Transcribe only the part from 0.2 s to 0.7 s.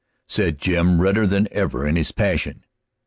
said